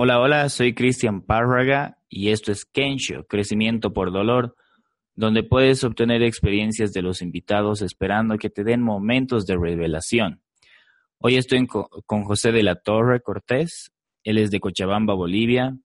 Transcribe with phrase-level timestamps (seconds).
[0.00, 4.54] Hola, hola, soy Cristian Párraga y esto es Kensho, Crecimiento por Dolor,
[5.16, 10.40] donde puedes obtener experiencias de los invitados esperando que te den momentos de revelación.
[11.18, 13.90] Hoy estoy con José de la Torre Cortés,
[14.22, 15.76] él es de Cochabamba, Bolivia,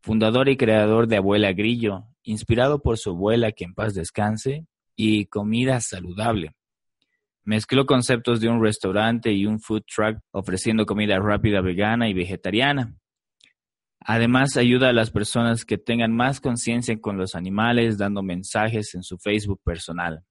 [0.00, 4.66] fundador y creador de Abuela Grillo, inspirado por su abuela que en paz descanse,
[4.96, 6.56] y comida saludable.
[7.44, 12.96] Mezcló conceptos de un restaurante y un food truck ofreciendo comida rápida vegana y vegetariana.
[14.00, 19.02] Además, ayuda a las personas que tengan más conciencia con los animales, dando mensajes en
[19.02, 20.24] su Facebook personal.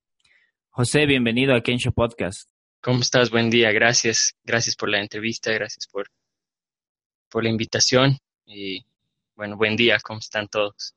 [0.69, 2.49] José, bienvenido a Kensho Podcast.
[2.81, 3.29] ¿Cómo estás?
[3.29, 4.35] Buen día, gracias.
[4.43, 6.07] Gracias por la entrevista, gracias por,
[7.29, 8.17] por la invitación.
[8.47, 8.85] Y
[9.35, 10.95] bueno, buen día, ¿cómo están todos?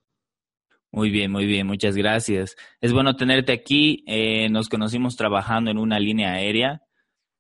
[0.91, 2.57] Muy bien, muy bien, muchas gracias.
[2.81, 4.03] Es bueno tenerte aquí.
[4.07, 6.81] Eh, nos conocimos trabajando en una línea aérea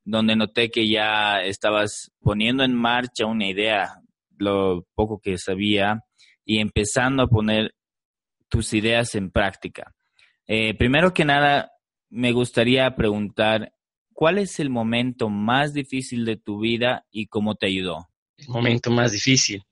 [0.05, 4.02] donde noté que ya estabas poniendo en marcha una idea
[4.43, 6.05] lo poco que sabía
[6.45, 7.75] y empezando a poner
[8.49, 9.95] tus ideas en práctica.
[10.47, 11.73] Eh, primero que nada,
[12.11, 13.73] me gustaría preguntar,
[14.13, 18.09] ¿cuál es el momento más difícil de tu vida y cómo te ayudó?
[18.37, 19.63] El momento más difícil.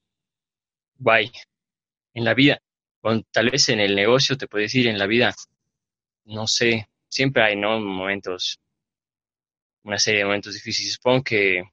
[0.97, 1.31] Guay.
[2.13, 2.59] En la vida.
[3.01, 5.33] O tal vez en el negocio, te puedo decir, en la vida.
[6.25, 6.87] No sé.
[7.07, 7.79] Siempre hay, ¿no?
[7.79, 8.59] Momentos.
[9.83, 10.93] Una serie de momentos difíciles.
[10.93, 11.63] Supongo que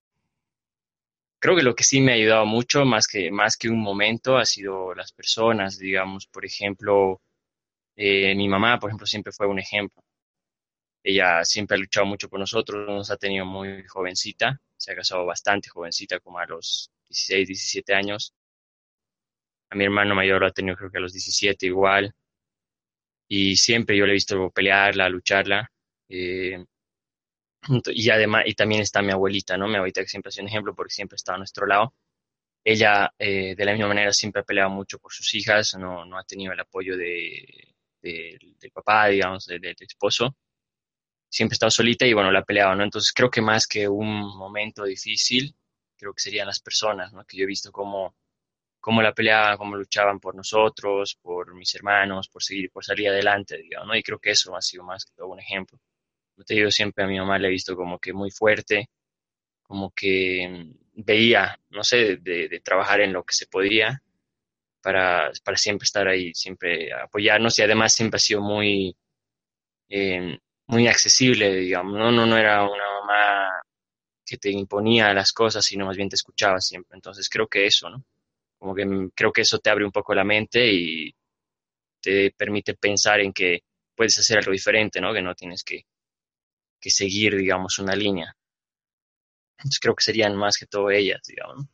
[1.38, 4.36] creo que lo que sí me ha ayudado mucho, más que, más que un momento,
[4.38, 7.20] ha sido las personas, digamos, por ejemplo,
[7.96, 10.02] eh, mi mamá, por ejemplo, siempre fue un ejemplo.
[11.02, 15.24] Ella siempre ha luchado mucho por nosotros, nos ha tenido muy jovencita, se ha casado
[15.26, 18.34] bastante jovencita, como a los 16, 17 años.
[19.70, 22.14] A mi hermano mayor lo ha tenido creo que a los 17 igual.
[23.28, 25.70] Y siempre yo le he visto pelearla, lucharla.
[26.08, 26.64] Eh,
[27.86, 29.68] y además, y también está mi abuelita, ¿no?
[29.68, 31.94] Mi abuelita que siempre ha sido un ejemplo porque siempre está a nuestro lado.
[32.64, 36.18] Ella, eh, de la misma manera, siempre ha peleado mucho por sus hijas, no, no
[36.18, 40.36] ha tenido el apoyo de, del papá, digamos, del esposo.
[41.30, 42.84] Siempre ha estado solita y, bueno, la ha peleado, ¿no?
[42.84, 45.54] Entonces, creo que más que un momento difícil,
[45.96, 47.24] creo que serían las personas, ¿no?
[47.24, 48.16] Que yo he visto cómo,
[48.80, 53.58] cómo la peleaban, cómo luchaban por nosotros, por mis hermanos, por seguir, por salir adelante,
[53.58, 53.96] digamos, ¿no?
[53.96, 55.78] Y creo que eso ha sido más que todo un ejemplo
[56.44, 58.88] te digo, siempre a mi mamá le he visto como que muy fuerte,
[59.62, 64.02] como que veía, no sé, de, trabajar en lo que se podía
[64.82, 68.96] para, para, siempre estar ahí, siempre apoyarnos y además siempre ha sido muy,
[69.88, 72.12] em, muy accesible, digamos, ¿no?
[72.12, 72.26] ¿no?
[72.26, 73.62] No era una mamá
[74.26, 76.96] que te imponía las cosas, sino más bien te escuchaba siempre.
[76.96, 78.04] Entonces creo que eso, ¿no?
[78.58, 81.14] Como que mm, creo que eso te abre un poco la mente y
[82.00, 83.62] te permite pensar en que
[83.94, 85.12] puedes hacer algo diferente, ¿no?
[85.14, 85.84] Que no tienes que
[86.80, 88.36] que seguir, digamos, una línea.
[89.58, 91.66] Entonces creo que serían más que todo ellas, digamos.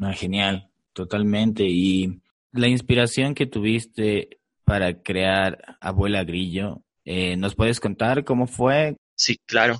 [0.00, 1.64] Ah, genial, totalmente.
[1.64, 2.20] Y
[2.52, 8.96] la inspiración que tuviste para crear Abuela Grillo, eh, ¿nos puedes contar cómo fue?
[9.14, 9.78] Sí, claro.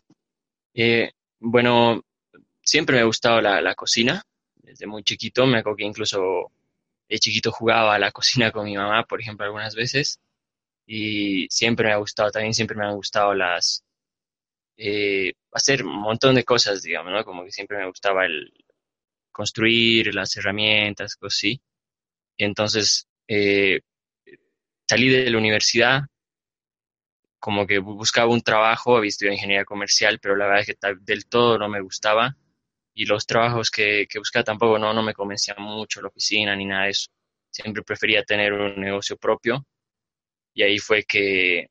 [0.75, 2.03] Eh, bueno,
[2.63, 4.23] siempre me ha gustado la, la, cocina,
[4.57, 6.51] desde muy chiquito, me acuerdo que incluso
[7.09, 10.21] de chiquito jugaba a la cocina con mi mamá, por ejemplo, algunas veces
[10.95, 13.83] y siempre me ha gustado, también siempre me han gustado las,
[14.77, 17.25] eh, hacer un montón de cosas, digamos, ¿no?
[17.25, 18.53] Como que siempre me gustaba el
[19.33, 21.63] construir las herramientas, cosas así.
[22.39, 23.81] Entonces, eh,
[24.89, 26.03] salí de la universidad,
[27.39, 31.27] como que buscaba un trabajo, había estudiado ingeniería comercial, pero la verdad es que del
[31.27, 32.37] todo no me gustaba.
[32.95, 36.67] Y los trabajos que, que buscaba tampoco no, no me convencían mucho, la oficina ni
[36.67, 37.09] nada de eso.
[37.51, 39.67] Siempre prefería tener un negocio propio
[40.55, 41.69] y ahí fue que,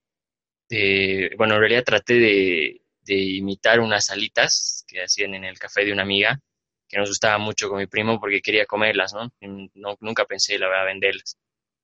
[0.69, 2.78] eh, bueno, en realidad traté de,
[3.14, 6.40] imitar unas alitas que hacían en el café de una amiga,
[6.88, 9.31] que nos gustaba mucho con mi primo porque quería comerlas, ¿no?
[10.00, 11.38] nunca pensé, la verdad, venderlas.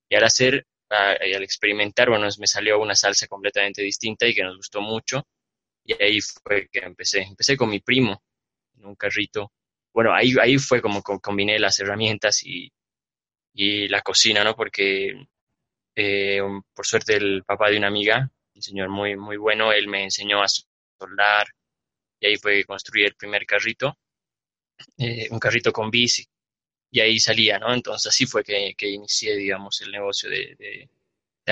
[0.10, 4.58] Y al hacer, al experimentar, bueno, me salió una salsa completamente distinta y que nos
[4.58, 5.28] gustó mucho.
[5.84, 7.22] Y ahí fue que empecé.
[7.24, 8.24] Empecé con mi primo
[8.78, 9.52] en un carrito.
[9.94, 12.72] Bueno, ahí, ahí fue como combiné las herramientas y
[13.90, 14.56] la cocina, ¿no?
[14.56, 15.28] Porque
[15.98, 16.40] eh,
[16.76, 20.44] por suerte el papá de una amiga, un señor muy, muy bueno, él me enseñó
[20.44, 21.48] a soldar
[22.20, 23.98] y ahí fue construir el primer carrito,
[24.98, 26.24] eh, un carrito con bici
[26.92, 27.74] y ahí salía, ¿no?
[27.74, 30.90] Entonces así fue que, que inicié, digamos, el negocio de, de,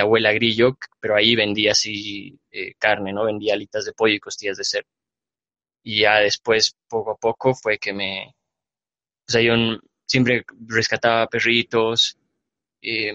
[0.00, 3.24] abuela grillo, pero ahí vendía así eh, carne, ¿no?
[3.24, 4.90] Vendía alitas de pollo y costillas de cerdo.
[5.82, 8.34] Y ya después, poco a poco, fue que me,
[9.28, 9.54] o sea, yo
[10.06, 12.16] siempre rescataba perritos,
[12.82, 13.12] eh,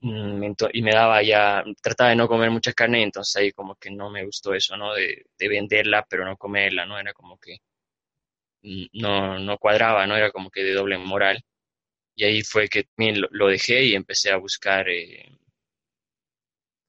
[0.00, 3.90] y me daba ya, trataba de no comer mucha carne, y entonces ahí como que
[3.90, 4.94] no me gustó eso, ¿no?
[4.94, 6.98] De, de venderla, pero no comerla, ¿no?
[6.98, 7.58] Era como que
[8.62, 10.16] mm, no, no cuadraba, ¿no?
[10.16, 11.42] Era como que de doble moral.
[12.16, 15.38] Y ahí fue que también lo, dejé y empecé a buscar eh,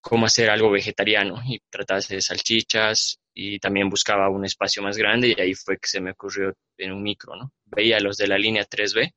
[0.01, 5.35] cómo hacer algo vegetariano y tratar de salchichas y también buscaba un espacio más grande
[5.37, 7.51] y ahí fue que se me ocurrió en un micro, ¿no?
[7.65, 9.13] Veía los de la línea 3B,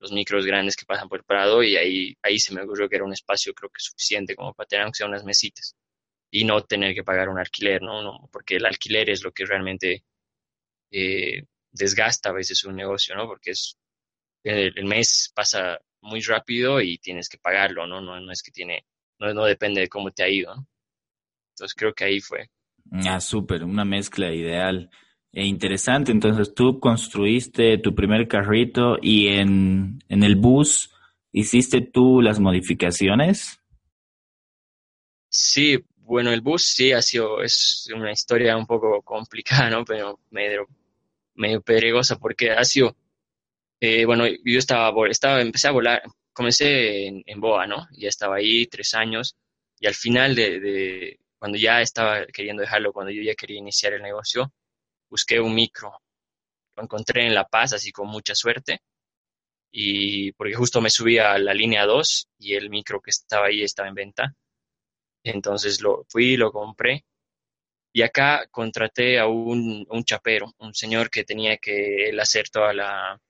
[0.00, 2.96] los micros grandes que pasan por el Prado y ahí, ahí se me ocurrió que
[2.96, 5.76] era un espacio creo que suficiente como para tener aunque sea unas mesitas
[6.30, 8.28] y no tener que pagar un alquiler, ¿no?
[8.32, 10.04] porque el alquiler es lo que realmente
[10.90, 13.26] eh, desgasta a veces un negocio, ¿no?
[13.26, 13.76] Porque es
[14.44, 18.00] el, mes pasa muy rápido y tienes que pagarlo, ¿no?
[18.00, 18.86] No, no es que tiene,
[19.18, 20.54] no, no depende de cómo te ha ido.
[21.54, 22.48] Entonces creo que ahí fue.
[23.06, 24.90] Ah, súper, una mezcla ideal
[25.32, 26.12] e interesante.
[26.12, 30.90] Entonces tú construiste tu primer carrito y en, en el bus
[31.32, 33.60] hiciste tú las modificaciones.
[35.28, 35.78] Sí,
[36.10, 39.84] bueno, el bus sí ha sido, es una historia un poco complicada, ¿no?
[39.84, 40.66] Pero medio,
[41.34, 42.96] medio pedregosa porque ha sido,
[43.80, 46.02] eh, bueno, yo estaba, estaba, empecé a volar,
[46.32, 47.86] comencé en, Boa, ¿no?
[47.92, 49.36] Ya estaba ahí tres años
[49.78, 54.02] y al final de, cuando ya estaba queriendo dejarlo, cuando yo ya quería iniciar el
[54.02, 54.52] negocio,
[55.10, 55.92] busqué un micro.
[56.76, 58.80] Lo encontré en La Paz, así con mucha suerte.
[59.72, 63.62] Y porque justo me subí a la línea 2 y el micro que estaba ahí
[63.62, 64.34] estaba en venta.
[65.24, 67.04] Entonces lo fui, lo compré.
[67.92, 72.72] Y acá contraté a un, un chapero, un señor que tenía que él hacer toda
[72.72, 73.20] la,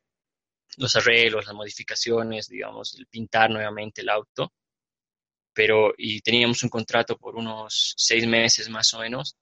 [0.77, 4.53] los arreglos, las modificaciones, digamos, el pintar nuevamente el auto
[5.53, 9.37] pero y teníamos un contrato por unos seis meses más o menos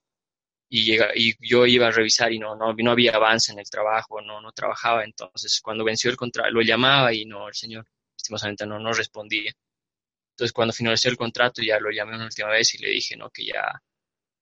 [0.69, 3.69] y, llega, y yo iba a revisar y no, no, no había avance en el
[3.69, 7.85] trabajo, no, no trabajaba, entonces cuando venció el contrato lo llamaba y no, el señor
[8.15, 9.51] estimosamente no, no respondía.
[10.33, 13.29] Entonces cuando finalizó el contrato ya lo llamé una última vez y le dije, ¿no?
[13.29, 13.81] Que ya,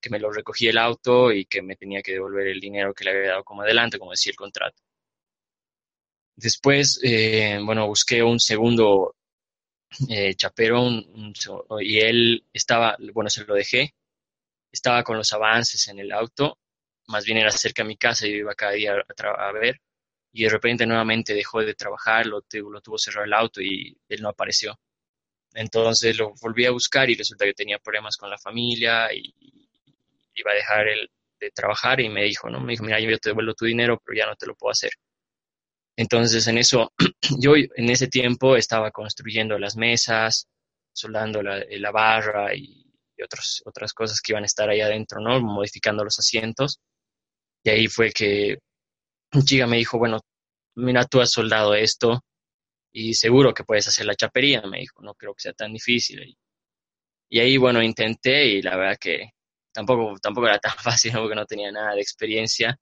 [0.01, 3.05] que me lo recogí el auto y que me tenía que devolver el dinero que
[3.05, 4.77] le había dado como adelante, como decía el contrato.
[6.35, 9.15] Después, eh, bueno, busqué un segundo
[10.09, 10.87] eh, chapero
[11.79, 13.95] y él estaba, bueno, se lo dejé,
[14.77, 16.59] estaba con los avances en el auto,
[17.07, 19.81] más bien era cerca de mi casa yo iba cada día a, ver,
[20.31, 24.21] y de repente nuevamente dejó de trabajar, lo, lo tuvo cerrado el auto y él
[24.21, 24.79] no apareció.
[25.53, 29.33] Entonces lo volví a buscar y resulta que tenía problemas con la familia y
[30.35, 31.09] iba a dejar el,
[31.39, 32.59] de trabajar y me dijo, ¿no?
[32.59, 34.91] Me dijo, mira, yo te devuelvo tu dinero, pero ya no te lo puedo hacer.
[35.95, 36.93] Entonces, en eso,
[37.39, 40.47] yo en ese tiempo estaba construyendo las mesas,
[40.93, 42.86] soldando la barra y,
[43.23, 45.39] otras otras cosas que iban a estar ahí adentro, ¿no?
[45.41, 46.79] Modificando los asientos.
[47.63, 48.59] Y ahí fue que
[49.33, 50.19] un chica me dijo, bueno,
[50.75, 52.23] mira, tú has soldado esto
[52.91, 56.35] y seguro que puedes hacer la chapería, me dijo, no creo que sea tan difícil.
[57.29, 59.31] Y, ahí, bueno, intenté y la verdad que
[59.73, 62.77] tampoco, tampoco era tan fácil, porque no tenía nada de experiencia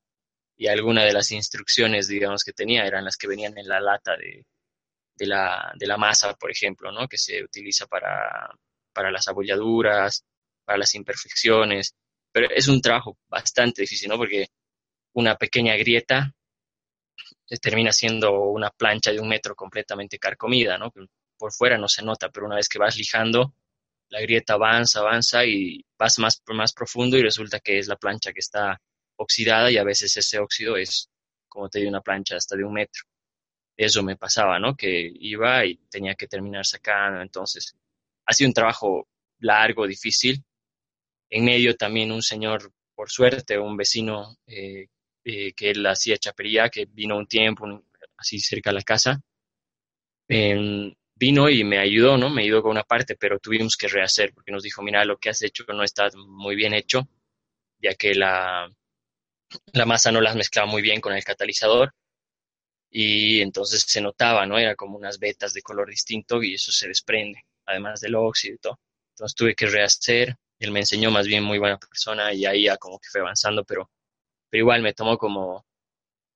[0.58, 4.16] y algunas de las instrucciones, digamos, que tenía eran las que venían en la lata
[4.18, 4.46] de,
[5.16, 7.08] de, la, de la masa, por ejemplo, ¿no?
[7.08, 8.50] que se utiliza para,
[8.96, 10.24] para las abolladuras,
[10.66, 11.94] para las imperfecciones.
[12.32, 14.18] Pero es un trabajo bastante difícil, ¿no?
[14.18, 14.48] Porque
[15.14, 16.34] una pequeña grieta
[17.62, 20.92] termina siendo una plancha de un metro completamente carcomida, ¿no?
[21.38, 23.54] Por fuera no se nota, pero una vez que vas lijando,
[24.10, 28.32] la grieta avanza, avanza y vas más, más profundo y resulta que es la plancha
[28.34, 28.82] que está
[29.18, 31.10] oxidada y a veces ese óxido es,
[31.48, 33.04] como te digo, una plancha hasta de un metro.
[33.78, 34.76] Eso me pasaba, ¿no?
[34.76, 37.22] Que iba y tenía que terminar sacando.
[37.22, 37.76] Entonces,
[38.26, 39.08] ha sido un trabajo
[39.40, 40.44] largo, difícil.
[41.30, 44.88] En medio también un señor, por suerte, un vecino eh,
[45.24, 47.66] eh, que él hacía chapería, que vino un tiempo
[48.18, 49.20] así cerca de la casa,
[50.28, 52.30] vino y me ayudó, ¿no?
[52.30, 55.30] Me ayudó con una parte, pero tuvimos que rehacer porque nos dijo, mira, lo que
[55.30, 57.08] has hecho no está muy bien hecho,
[57.80, 58.70] ya que la
[59.86, 61.94] masa no las mezclaba muy bien con el catalizador
[62.90, 64.58] y entonces se notaba, ¿no?
[64.58, 68.58] Era como unas vetas de color distinto y eso se desprende, además del óxido y
[68.60, 68.80] todo.
[69.12, 72.78] Entonces tuve que rehacer, él me enseñó más bien muy buena persona y ahí ya
[72.78, 73.90] como que fue avanzando, pero,
[74.50, 75.66] pero igual me tomó como,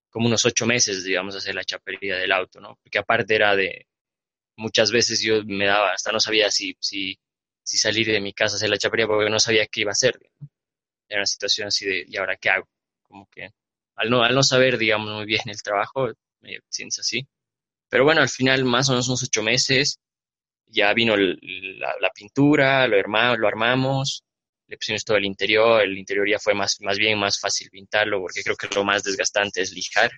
[0.10, 2.78] como unos ocho meses, digamos, hacer la chapería del auto, ¿no?
[2.84, 3.88] Porque aparte era de,
[4.58, 7.20] muchas veces yo me daba, hasta no sabía si, si,
[7.64, 9.94] si salir de mi casa a hacer la chapería porque no sabía qué iba a
[9.94, 10.20] hacer.
[11.10, 12.68] Era una situación así de, ¿y ahora qué hago?
[13.10, 13.50] como que
[13.96, 16.10] al no, al no saber, digamos, muy bien el trabajo,
[16.42, 17.28] me sientes así.
[17.90, 20.00] Pero bueno, al final, más o menos unos ocho meses,
[20.70, 22.98] ya vino la, pintura, lo,
[23.38, 24.24] lo armamos,
[24.68, 28.20] le pusimos todo el interior, el interior ya fue más, más bien más fácil pintarlo,
[28.22, 30.12] porque creo que lo más desgastante es lijar.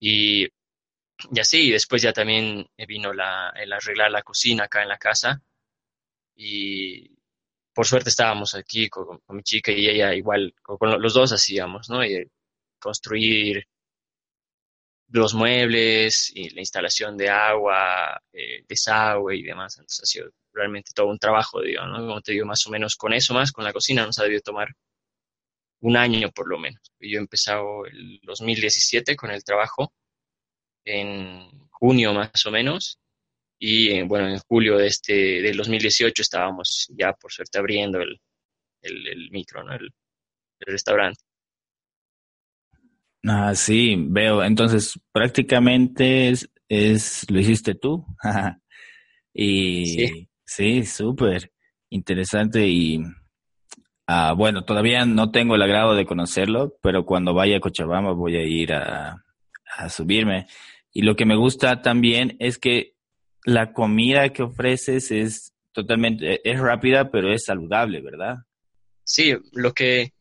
[0.00, 4.98] Y, y así, después ya también vino la, el arreglar la cocina acá en la
[4.98, 5.42] casa.
[6.36, 7.18] Y,
[7.78, 12.04] por suerte estábamos aquí con, mi chica y ella igual, con, los dos hacíamos, ¿no?
[12.04, 12.28] Y
[12.80, 13.68] construir
[15.08, 19.76] los muebles, y la instalación de agua, eh, desagüe y demás.
[19.78, 21.98] Entonces ha sido realmente todo un trabajo, digo, ¿no?
[21.98, 24.42] Como te digo, más o menos con eso más, con la cocina nos ha debido
[24.42, 24.68] tomar
[25.80, 26.80] un año por lo menos.
[27.00, 29.92] Yo he empezado el 2017 con el trabajo,
[30.84, 32.98] en junio más o menos,
[33.58, 38.20] y eh, bueno, en julio de este, del 2018 estábamos ya por suerte abriendo el,
[38.82, 39.74] el, micro, ¿no?
[39.74, 39.90] el
[40.60, 41.27] restaurante.
[43.24, 44.42] Ah, sí, veo.
[44.42, 48.04] Entonces, prácticamente es, es lo hiciste tú.
[49.34, 51.52] y sí, súper
[51.90, 53.00] interesante y
[54.06, 58.36] ah, bueno, todavía no tengo el agrado de conocerlo, pero cuando vaya a Cochabamba voy
[58.36, 59.24] a ir a,
[59.76, 60.46] a subirme.
[60.92, 62.94] Y lo que me gusta también es que
[63.44, 68.36] la comida que ofreces es totalmente, es rápida, pero es saludable, ¿verdad?
[69.04, 70.12] Sí, lo que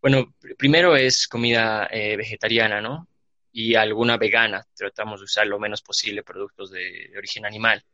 [0.00, 3.08] bueno, primero es comida eh, vegetariana, ¿no?
[3.52, 4.66] Y alguna vegana.
[4.74, 7.84] Tratamos de usar lo menos posible productos de, origen animal.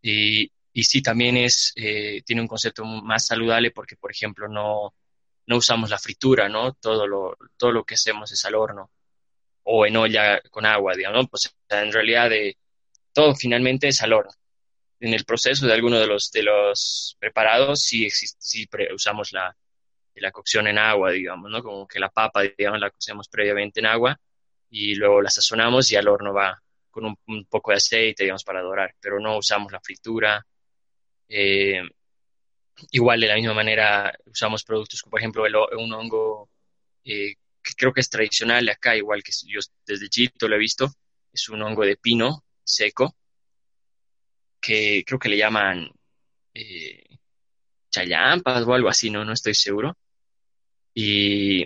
[0.00, 4.94] Y, y, sí, también es, eh, tiene un concepto más saludable porque, por ejemplo, no,
[5.46, 6.74] no usamos la fritura, ¿no?
[6.74, 8.90] Todo lo, todo lo que hacemos es al horno
[9.64, 11.28] o en olla con agua, digamos, ¿no?
[11.28, 12.56] Pues en realidad de,
[13.12, 14.32] todo finalmente es al horno.
[15.00, 19.56] En el proceso de alguno de los, de los preparados sí, existe, usamos la,
[20.16, 21.62] la cocción en agua, digamos, ¿no?
[21.62, 24.18] Como que la papa, digamos, la cocemos previamente en agua
[24.70, 28.60] y luego la sazonamos y al horno va con un, poco de aceite, digamos, para
[28.60, 30.44] dorar, pero no usamos la fritura.
[31.28, 31.82] Eh,
[32.90, 35.44] igual de la misma manera usamos productos como, por ejemplo,
[35.78, 36.50] un hongo
[37.04, 40.90] eh, que creo que es tradicional acá, igual que yo desde Chito lo he visto,
[41.32, 43.16] es un hongo de pino seco,
[44.60, 45.90] que creo que le llaman
[46.54, 47.11] eh,
[47.92, 49.96] chayampas o algo así, no, no estoy seguro.
[50.94, 51.64] Y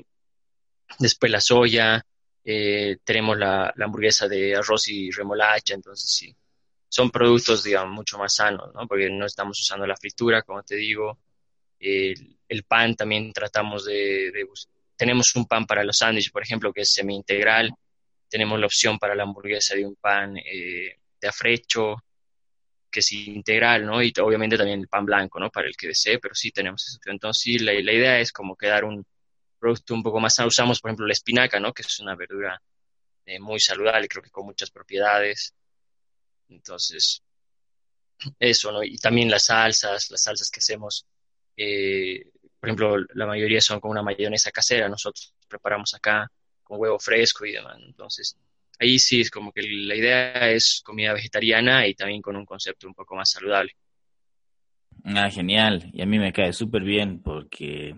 [0.98, 2.04] después la soya,
[2.44, 6.36] eh, tenemos la, hamburguesa de arroz y remolacha, entonces sí,
[6.88, 8.86] son productos, digamos, mucho más sanos, ¿no?
[8.86, 11.18] Porque no estamos usando la fritura, como te digo,
[11.80, 14.32] el, pan también tratamos de,
[14.96, 17.72] tenemos un pan para los sándwiches, por ejemplo, que es semi-integral,
[18.28, 21.96] tenemos la opción para la hamburguesa de un pan eh, de afrecho,
[22.96, 24.02] que es integral, ¿no?
[24.02, 25.50] Y obviamente también el pan blanco, ¿no?
[25.50, 26.98] Para el que desee, pero sí tenemos eso.
[27.04, 29.04] Entonces, sí, la, la idea es como quedar un,
[29.58, 31.74] producto un poco más usamos, por ejemplo, la espinaca, ¿no?
[31.74, 32.58] Que es una verdura
[33.26, 35.52] eh, muy saludable, creo que con muchas propiedades.
[36.48, 37.22] Entonces,
[38.38, 38.82] eso, ¿no?
[38.82, 41.04] Y también las salsas, las salsas que hacemos,
[41.54, 46.30] eh, por ejemplo, la mayoría son con una mayonesa casera, nosotros preparamos acá
[46.62, 47.76] con huevo fresco y demás.
[47.84, 48.38] Entonces,
[48.78, 52.86] ahí sí es como que la idea es comida vegetariana y también con un concepto
[52.86, 53.72] un poco más saludable.
[55.04, 55.88] Ah, genial.
[55.92, 57.94] Y a mí me cae súper bien porque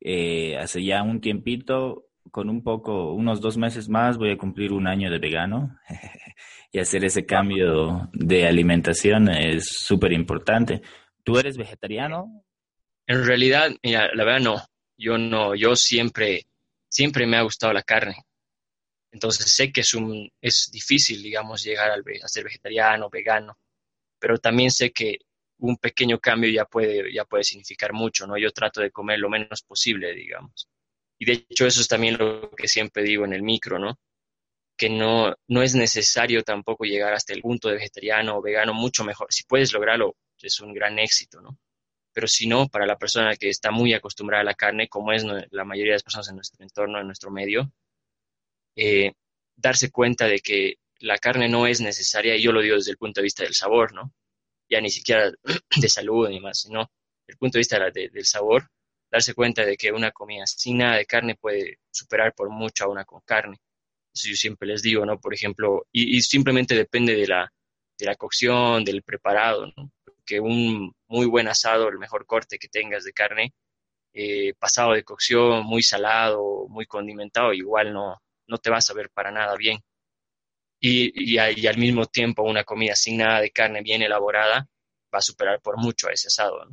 [0.00, 4.72] eh, hace ya un tiempito, con un poco, unos dos meses más, voy a cumplir
[4.72, 5.78] un año de vegano
[6.72, 10.82] y hacer ese cambio de alimentación es súper importante.
[11.22, 12.44] ¿Tú eres vegetariano?
[13.06, 14.62] En realidad, mira, la verdad no.
[14.98, 16.46] Yo no, yo siempre,
[16.88, 18.25] siempre me ha gustado la carne.
[19.16, 23.58] Entonces sé que es, un, es difícil, digamos, llegar a ser vegetariano, vegano,
[24.18, 25.20] pero también sé que
[25.56, 28.36] un pequeño cambio ya puede, ya puede significar mucho, ¿no?
[28.36, 30.68] Yo trato de comer lo menos posible, digamos.
[31.18, 33.98] Y de hecho eso es también lo que siempre digo en el micro, ¿no?
[34.76, 39.02] Que no, no es necesario tampoco llegar hasta el punto de vegetariano o vegano, mucho
[39.02, 39.28] mejor.
[39.32, 41.58] Si puedes lograrlo, es un gran éxito, ¿no?
[42.12, 45.24] Pero si no, para la persona que está muy acostumbrada a la carne, como es
[45.24, 47.72] la mayoría de las personas en nuestro entorno, en nuestro medio,
[48.76, 49.12] eh,
[49.56, 52.98] darse cuenta de que la carne no es necesaria, y yo lo digo desde el
[52.98, 54.12] punto de vista del sabor, ¿no?
[54.68, 55.30] ya ni siquiera
[55.76, 56.80] de salud ni más, sino
[57.26, 58.68] desde el punto de vista del sabor,
[59.10, 62.88] darse cuenta de que una comida sin nada de carne puede superar por mucho a
[62.88, 63.58] una con carne.
[64.14, 65.20] Eso yo siempre les digo, ¿no?
[65.20, 67.52] Por ejemplo, y, simplemente depende de la,
[67.98, 69.90] de la cocción, del preparado, ¿no?
[70.04, 73.54] Porque un muy buen asado, el mejor corte que tengas de carne,
[74.14, 78.16] eh, pasado de cocción, muy salado, muy condimentado, igual no,
[78.48, 79.82] no te vas a ver para nada bien
[80.80, 84.68] y, al mismo tiempo una comida sin nada de carne bien elaborada
[85.12, 86.68] va a superar por mucho a ese asado.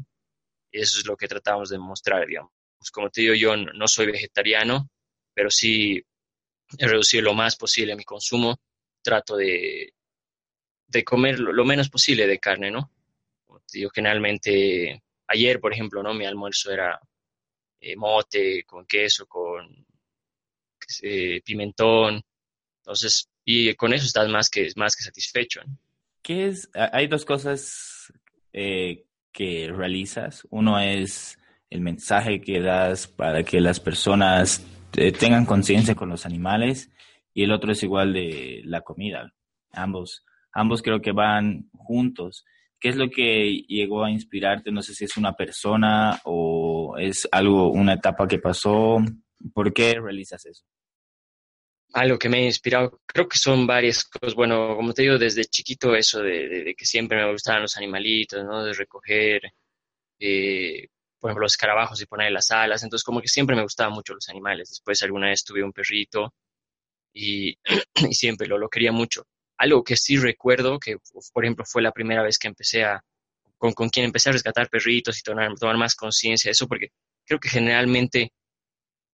[0.72, 2.52] Y eso es lo que tratamos de mostrar, digamos.
[2.78, 4.90] Pues como te digo, yo no soy vegetariano,
[5.34, 6.04] pero sí
[6.78, 8.58] he reducido lo más posible mi consumo.
[9.02, 9.94] Trato de,
[10.88, 12.92] de comer lo, menos posible de carne, ¿no?
[13.46, 16.14] Como te digo, generalmente, ayer, por ejemplo, ¿no?
[16.14, 17.00] Mi almuerzo era
[17.80, 19.86] eh, mote con queso, con
[21.02, 22.22] eh, pimentón.
[22.82, 25.62] Entonces, y con eso estás más que, más que satisfecho.
[26.22, 26.70] ¿Qué es?
[26.74, 28.14] Hay dos cosas
[28.54, 30.48] eh, que realizas.
[30.50, 31.38] Uno es
[31.70, 36.92] el mensaje que das para que las personas eh, tengan conciencia con los animales
[37.34, 39.34] y el otro es igual de la comida.
[39.72, 40.24] Ambos,
[40.54, 42.46] ambos creo que van juntos.
[42.80, 44.72] ¿Qué es lo que llegó a inspirarte?
[44.72, 48.98] No sé si es una persona o es algo, una etapa que pasó.
[49.54, 50.64] ¿Por qué realizas eso?
[51.94, 54.36] Algo que me ha inspirado, creo que son varias cosas.
[54.36, 58.64] Bueno, como te digo, desde chiquito eso de, que siempre me gustaban los animalitos, ¿no?
[58.64, 59.42] De recoger,
[60.20, 60.88] eh,
[61.20, 62.84] por ejemplo, los escarabajos y poner las alas.
[62.84, 64.70] Entonces, como que siempre me gustaban mucho los animales.
[64.70, 66.34] Después alguna vez tuve un perrito
[67.14, 67.58] y,
[68.12, 69.26] siempre lo, lo quería mucho.
[69.58, 70.98] Algo que sí recuerdo, que
[71.34, 73.04] por ejemplo fue la primera vez que empecé a,
[73.58, 76.90] con, con quien empecé a rescatar perritos y tomar, tomar más conciencia de eso, porque
[77.26, 78.34] creo que generalmente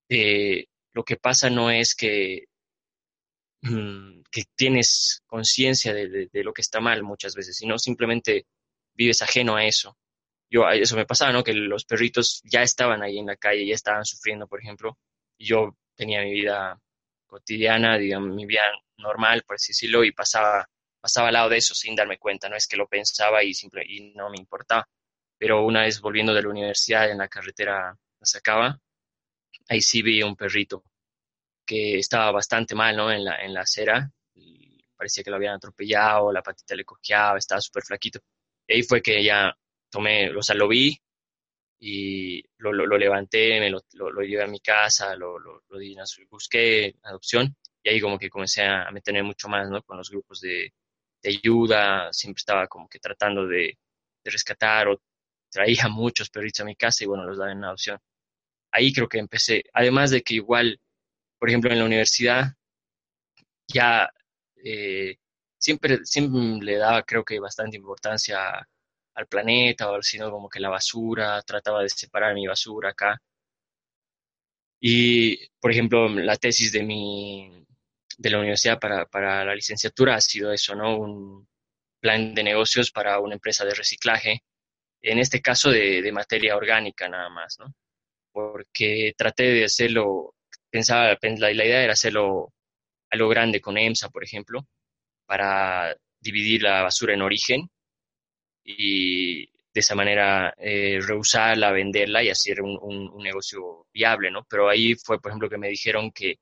[0.09, 2.45] eh, lo que pasa no es que,
[3.61, 8.45] que tienes conciencia de, lo que está mal muchas veces, sino simplemente
[8.93, 9.97] vives ajeno a eso.
[10.49, 11.43] Yo, eso me pasaba, ¿no?
[11.43, 14.97] Que los perritos ya estaban ahí en la calle, ya estaban sufriendo, por ejemplo,
[15.37, 16.79] y yo tenía mi vida
[17.27, 18.63] cotidiana, digamos, mi vida
[18.97, 20.67] normal, por así decirlo, y pasaba,
[20.99, 23.83] pasaba al lado de eso sin darme cuenta, no es que lo pensaba y, simple,
[23.87, 24.87] y no me importaba.
[25.37, 28.79] Pero una vez volviendo de la universidad en la carretera la sacaba,
[29.69, 30.83] ahí sí vi un perrito
[31.69, 33.11] que estaba bastante mal, ¿no?
[33.11, 34.11] En la, en la acera,
[34.97, 38.19] parecía que lo habían atropellado, la patita le cojeaba, estaba súper flaquito.
[38.67, 39.55] Y ahí fue que ya
[39.91, 40.99] tomé, o sea, lo vi,
[41.79, 45.95] y lo, lo, levanté, me lo, lo, llevé a mi casa, lo, lo, di,
[46.29, 49.81] busqué adopción y ahí como que comencé a meterme mucho más, ¿no?
[49.83, 50.73] Con los grupos de,
[51.21, 53.77] de ayuda, siempre estaba como que tratando de,
[54.23, 55.01] de, rescatar o
[55.49, 57.99] traía muchos perritos a mi casa y bueno, los daba en adopción.
[58.71, 60.79] Ahí creo que empecé, además de que igual,
[61.39, 62.53] por ejemplo, en la universidad
[63.67, 64.09] ya
[64.63, 65.17] eh,
[65.57, 68.67] siempre, siempre le daba creo que bastante importancia
[69.15, 73.21] al planeta o sino como que la basura, trataba de separar mi basura acá.
[74.81, 77.65] Y, por ejemplo, la tesis de mi
[78.17, 80.97] de la universidad para, para la licenciatura ha sido eso, ¿no?
[80.97, 81.47] Un
[82.01, 84.43] plan de negocios para una empresa de reciclaje,
[85.01, 87.73] en este caso de, de materia orgánica nada más, ¿no?
[88.33, 90.35] Porque traté de hacerlo,
[90.69, 92.53] pensaba, la, idea era hacerlo
[93.09, 94.67] a lo grande con EMSA, por ejemplo,
[95.25, 97.69] para dividir la basura en origen
[98.63, 104.43] y de esa manera eh, reusarla, venderla y hacer un, negocio viable, ¿no?
[104.49, 106.39] Pero ahí fue, por ejemplo, que me dijeron que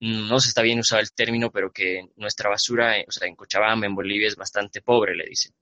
[0.00, 3.86] no se está bien usado el término, pero que nuestra basura, o sea, en Cochabamba,
[3.86, 5.52] en Bolivia, es bastante pobre, le dicen.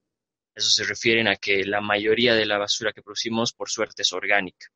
[0.55, 4.13] Eso se refiere a que la mayoría de la basura que producimos, por suerte, es
[4.13, 4.69] orgánica.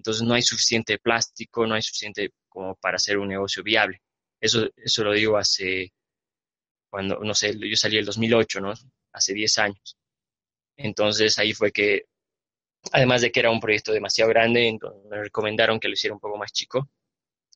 [0.00, 4.00] Entonces no hay suficiente plástico, no hay suficiente como para hacer un negocio viable.
[4.40, 5.92] Eso, eso lo digo hace,
[6.88, 8.72] cuando, no sé, yo salí el 2008, ¿no?
[9.12, 9.98] hace 10 años.
[10.76, 12.04] Entonces ahí fue que,
[12.92, 14.78] además de que era un proyecto demasiado grande,
[15.10, 16.88] me recomendaron que lo hiciera un poco más chico,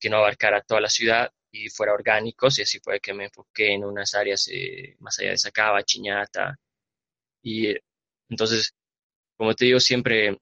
[0.01, 3.75] que no abarcara toda la ciudad y fuera orgánico, y así fue que me enfoqué
[3.75, 6.59] en unas áreas eh, más allá de Sacaba, Chiñata.
[7.43, 7.75] Y
[8.29, 8.75] entonces,
[9.37, 10.39] como te digo, siempre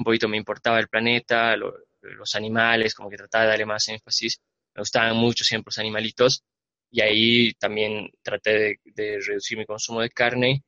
[0.00, 4.40] un poquito me importaba el planeta, los animales, como que trataba de darle más énfasis.
[4.74, 6.42] Me gustaban mucho siempre los animalitos
[6.90, 10.64] y ahí también traté de, reducir mi consumo de carne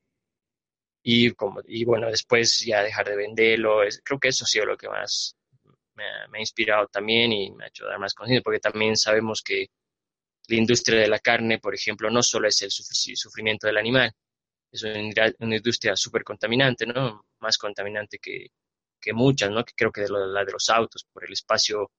[1.01, 3.81] y, como, y bueno, después ya dejar de venderlo.
[4.03, 5.35] creo que eso ha sido lo que más
[5.95, 9.67] me ha, inspirado también y me ha hecho dar más conciencia, porque también sabemos que
[10.47, 14.11] la industria de la carne, por ejemplo, no solo es el sufrimiento del animal,
[14.71, 17.25] es una, industria súper contaminante, ¿no?
[17.39, 18.47] Más contaminante que,
[19.03, 19.63] que muchas, ¿no?
[19.63, 21.91] Que creo que de la de los autos, por el espacio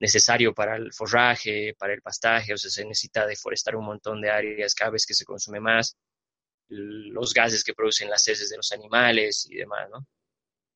[0.00, 4.30] necesario para el forraje, para el pastaje, o sea, se necesita deforestar un montón de
[4.30, 5.96] áreas cada vez que se consume más,
[6.68, 10.06] los gases que producen las heces de los animales y demás, ¿no?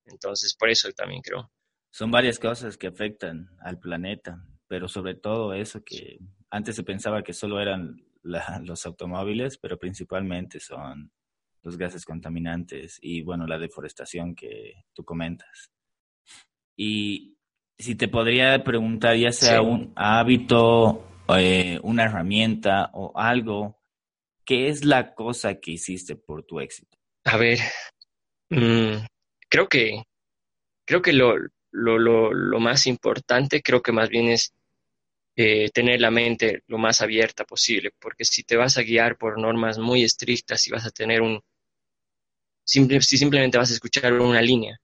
[0.05, 1.51] Entonces, por eso también creo.
[1.91, 6.19] Son varias cosas que afectan al planeta, pero sobre todo eso que
[6.51, 11.11] antes se pensaba que solo eran los automóviles, pero principalmente son
[11.67, 15.73] los gases contaminantes y, bueno, la deforestación que tú comentas.
[16.77, 17.37] Y
[17.77, 21.05] si te podría preguntar, ya sea un hábito,
[21.37, 23.81] eh, una herramienta o algo,
[24.45, 26.97] ¿qué es la cosa que hiciste por tu éxito?
[27.25, 27.59] A ver,
[28.51, 29.05] mm,
[29.49, 30.05] creo que
[30.85, 31.37] creo que lo,
[31.73, 34.55] lo, lo, lo, más importante, creo que más bien es
[35.35, 39.41] eh, tener la mente lo más abierta posible, porque si te vas a guiar por
[39.41, 41.43] normas muy estrictas y vas a tener un,
[42.67, 44.79] si simplemente vas a escuchar una línea,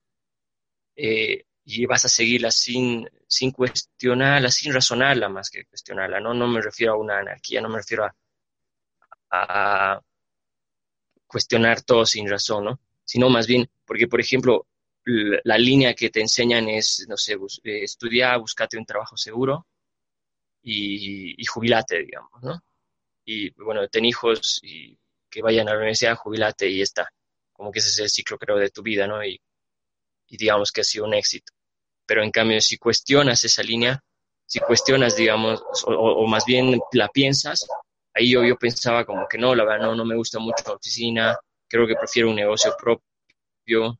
[0.95, 6.33] eh, y vas a seguirla sin, sin cuestionarla, sin razonarla más que cuestionarla, ¿no?
[6.33, 8.15] No me refiero a una anarquía, no me refiero a,
[9.31, 10.01] a
[11.27, 12.79] cuestionar todo sin razón, ¿no?
[13.05, 14.67] Sino más bien, porque por ejemplo,
[15.05, 19.67] la, línea que te enseñan es, no sé, estudiar, búscate un trabajo seguro,
[20.63, 22.63] y, jubilate, digamos, ¿no?
[23.25, 24.97] Y bueno, ten hijos y
[25.29, 27.09] que vayan a la universidad, jubilate y está.
[27.63, 29.23] Como que ese es el ciclo, creo, de tu vida, ¿no?
[29.23, 29.39] Y,
[30.27, 31.53] y digamos que ha sido un éxito.
[32.05, 34.03] Pero en cambio, si cuestionas esa línea,
[34.45, 37.65] si cuestionas, digamos, o, más bien la piensas,
[38.13, 40.73] ahí yo, yo pensaba como que no, la verdad, no, no me gusta mucho la
[40.73, 43.97] oficina, creo que prefiero un negocio propio.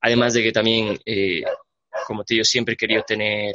[0.00, 1.44] Además de que también, eh,
[2.04, 3.54] como te digo, siempre he querido tener,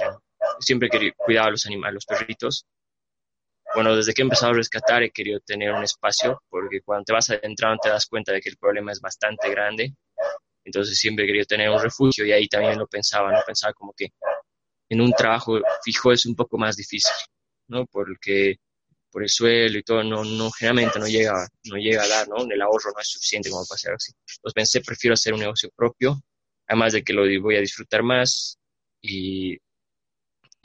[0.61, 2.65] siempre he querido cuidar a los animales, a los perritos.
[3.77, 7.13] Bueno, desde que he empezado a rescatar he querido tener un espacio, porque cuando te
[7.13, 9.93] vas adentrando te das cuenta de que el problema es bastante grande.
[10.65, 13.93] Entonces siempre he querido tener un refugio y ahí también lo pensaba, no pensaba como
[13.95, 14.07] que
[14.89, 17.13] en un trabajo fijo es un poco más difícil,
[17.67, 17.85] ¿no?
[17.85, 18.55] Porque
[19.11, 22.51] por el suelo y todo, no, no, generalmente no llega, no llega a dar, ¿no?
[22.51, 24.11] El ahorro no es suficiente como para hacer así.
[24.37, 26.19] Entonces pensé, prefiero hacer un negocio propio,
[26.65, 28.57] además de que lo voy a disfrutar más
[29.03, 29.55] y,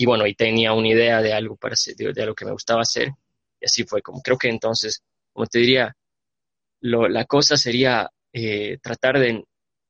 [0.03, 2.83] y bueno, y tenía una idea de algo para hacer, de, algo que me gustaba
[2.83, 3.13] hacer
[3.61, 5.01] y así fue como, creo que entonces,
[5.33, 5.97] como te diría,
[6.81, 9.45] lo, la cosa sería eh, tratar de,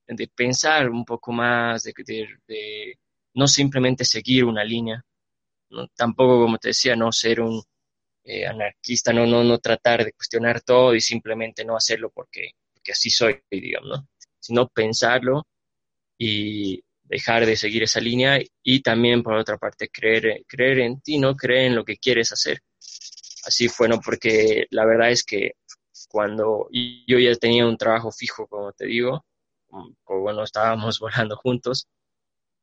[0.07, 1.95] de, pensar un poco más, de,
[2.47, 2.99] de,
[3.33, 5.03] no simplemente seguir una línea,
[5.71, 5.89] ¿no?
[5.97, 7.63] tampoco, como te decía, no ser un
[8.25, 12.93] eh, anarquista, no, no, no tratar de cuestionar todo y simplemente no hacerlo porque, porque
[12.93, 14.09] así soy, digamos, ¿no?
[14.39, 15.47] sino pensarlo
[16.19, 21.19] y dejar de seguir esa línea y también, por otra parte, creer, creer en ti,
[21.19, 21.37] ¿no?
[21.37, 22.61] Creer en lo que quieres hacer.
[23.45, 24.01] Así fue, ¿no?
[24.01, 25.53] Porque la verdad es que
[26.09, 29.25] cuando yo ya tenía un trabajo fijo, como te digo,
[30.07, 31.87] bueno, estábamos volando juntos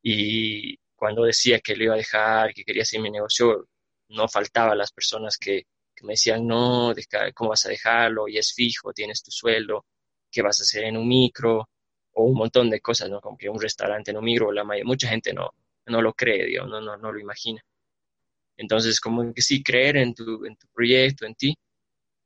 [0.02, 3.68] y cuando decía que lo iba a dejar, que quería hacer mi negocio,
[4.10, 5.64] no faltaba las personas que,
[6.02, 6.94] me decían, no,
[7.36, 8.28] ¿cómo vas a dejarlo?
[8.28, 9.86] Y es fijo, tienes tu sueldo,
[10.32, 11.70] ¿qué vas a hacer en un micro?
[12.14, 13.22] O un montón de cosas, ¿no?
[13.22, 15.52] Como que un restaurante en un micro, la mucha gente no,
[15.88, 17.62] no lo cree, Dios, no, no, no lo imagina.
[18.58, 21.56] Entonces, como que sí, creer en tu, en tu proyecto, en ti,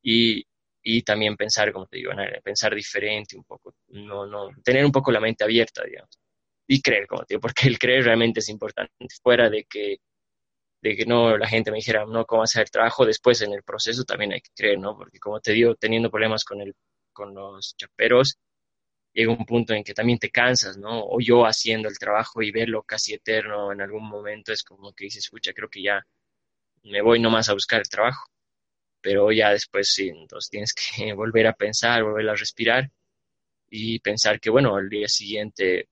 [0.04, 0.46] y,
[0.84, 2.12] y también pensar, como te digo,
[2.44, 6.20] pensar diferente un poco, no, no, tener un poco la mente abierta, digamos,
[6.68, 8.94] y creer, como te digo, porque el creer realmente es importante,
[9.24, 9.98] fuera de que
[10.82, 13.64] de que no la gente me dijera, no, cómo hacer el trabajo, después en el
[13.64, 14.98] proceso también hay que creer, ¿no?
[14.98, 16.76] Porque como te digo, teniendo problemas con, el,
[17.14, 18.38] con los chaperos,
[19.14, 21.06] llega un punto en que también te cansas, ¿no?
[21.06, 25.06] O yo haciendo el trabajo y verlo casi eterno en algún momento es como que
[25.06, 26.06] dices, escucha, creo que ya
[26.84, 28.26] me voy nomás a buscar el trabajo.
[29.02, 32.90] Pero ya después sí, entonces tienes que volver a pensar, volver a respirar
[33.70, 35.90] y pensar que, bueno, al día siguiente,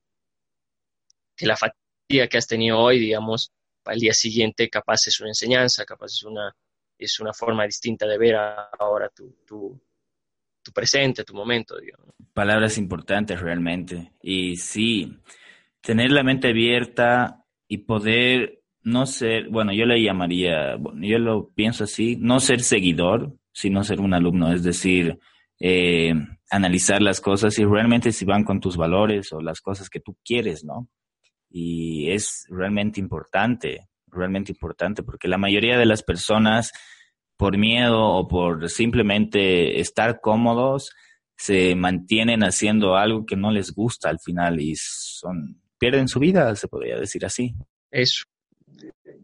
[1.36, 3.52] que la fatiga que has tenido hoy, digamos,
[3.84, 6.54] al día siguiente capaz es una enseñanza, capaz es una,
[6.98, 9.80] es una forma distinta de ver ahora tu, tu,
[10.62, 11.76] tu presente, tu momento.
[11.78, 12.14] Digamos.
[12.32, 14.12] Palabras importantes realmente.
[14.22, 15.18] Y sí,
[15.80, 21.50] tener la mente abierta y poder no ser, bueno, yo le llamaría, bueno, yo lo
[21.50, 25.18] pienso así, no ser seguidor, sino ser un alumno, es decir,
[25.60, 26.12] eh,
[26.50, 30.16] analizar las cosas y realmente si van con tus valores o las cosas que tú
[30.24, 30.88] quieres, ¿no?
[31.52, 36.72] y es realmente importante, realmente importante, porque la mayoría de las personas,
[37.42, 40.94] por miedo o por simplemente estar cómodos,
[41.36, 46.54] se mantienen haciendo algo que no les gusta al final y son pierden su vida,
[46.54, 47.52] se podría decir así.
[47.90, 48.26] Eso.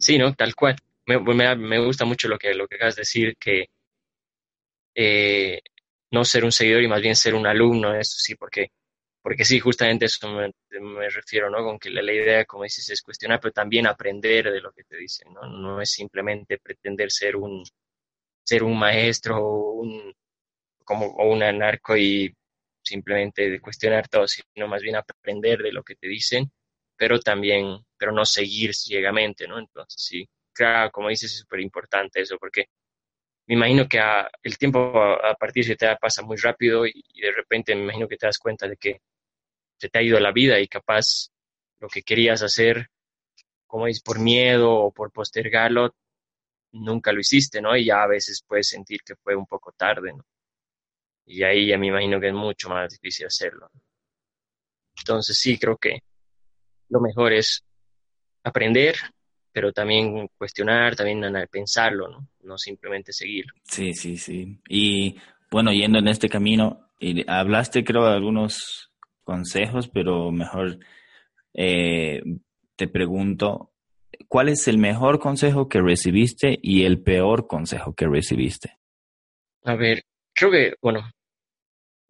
[0.00, 0.35] Sí, ¿no?
[0.35, 0.74] Tal cual.
[1.07, 1.20] Me,
[1.54, 3.66] me, gusta mucho lo que, lo que acabas de decir, que
[4.96, 5.61] eh,
[6.11, 8.72] no ser un seguidor y más bien ser un alumno, eso sí, porque
[9.22, 11.62] porque sí, justamente eso me, refiero, ¿no?
[11.62, 14.96] Con que la, idea, como dices, es cuestionar, pero también aprender de lo que te
[14.96, 15.46] dicen, ¿no?
[15.46, 17.62] No es simplemente pretender ser un,
[18.48, 20.14] ser un maestro o un,
[20.84, 22.34] como, o un anarco y
[22.82, 26.50] simplemente cuestionar todo, sino más bien aprender de lo que te dicen,
[26.96, 29.58] pero también, pero no seguir ciegamente, ¿no?
[29.58, 32.66] Entonces, sí, claro, como dices, es súper importante eso, porque
[33.46, 34.00] me imagino que
[34.42, 38.16] el tiempo a, partir de te pasa muy rápido y, de repente me imagino que
[38.16, 39.00] te das cuenta de que
[39.76, 41.28] se te ha ido la vida y capaz
[41.80, 42.88] lo que querías hacer,
[43.66, 45.94] como es por miedo o por postergarlo,
[46.72, 47.76] nunca lo hiciste, ¿no?
[47.76, 50.24] Y ya a veces puedes sentir que fue un poco tarde, ¿no?
[51.26, 53.70] Y ahí ya me imagino que es mucho más difícil hacerlo.
[54.98, 56.00] Entonces sí, creo que
[56.88, 57.62] lo mejor es
[58.42, 58.96] aprender,
[59.52, 62.28] pero también cuestionar, también pensarlo, ¿no?
[62.42, 63.52] No simplemente seguirlo.
[63.64, 64.59] Sí, sí, sí.
[64.68, 65.16] Y
[65.50, 66.90] bueno, yendo en este camino,
[67.26, 68.90] hablaste creo de algunos
[69.22, 70.78] consejos, pero mejor
[71.54, 72.22] eh,
[72.76, 73.72] te pregunto,
[74.28, 78.78] ¿cuál es el mejor consejo que recibiste y el peor consejo que recibiste?
[79.64, 80.02] A ver,
[80.34, 81.10] creo que, bueno,